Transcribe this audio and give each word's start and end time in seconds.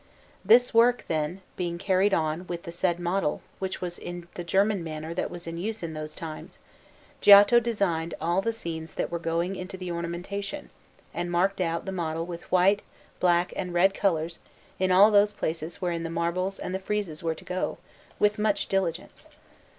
This 0.43 0.73
work, 0.73 1.05
then, 1.07 1.41
being 1.55 1.77
carried 1.77 2.11
on 2.11 2.47
with 2.47 2.63
the 2.63 2.71
said 2.71 2.99
model, 2.99 3.43
which 3.59 3.81
was 3.81 3.99
in 3.99 4.27
the 4.33 4.43
German 4.43 4.83
manner 4.83 5.13
that 5.13 5.29
was 5.29 5.45
in 5.45 5.59
use 5.59 5.83
in 5.83 5.93
those 5.93 6.15
times, 6.15 6.57
Giotto 7.21 7.59
designed 7.59 8.15
all 8.19 8.41
the 8.41 8.51
scenes 8.51 8.95
that 8.95 9.11
were 9.11 9.19
going 9.19 9.55
into 9.55 9.77
the 9.77 9.91
ornamentation, 9.91 10.71
and 11.13 11.29
marked 11.29 11.61
out 11.61 11.85
the 11.85 11.91
model 11.91 12.25
with 12.25 12.51
white, 12.51 12.81
black, 13.19 13.53
and 13.55 13.75
red 13.75 13.93
colours 13.93 14.39
in 14.79 14.91
all 14.91 15.11
those 15.11 15.33
places 15.33 15.83
wherein 15.83 16.01
the 16.01 16.09
marbles 16.09 16.57
and 16.57 16.73
the 16.73 16.79
friezes 16.79 17.21
were 17.21 17.35
to 17.35 17.45
go, 17.45 17.77
with 18.17 18.39
much 18.39 18.67
diligence. 18.67 19.29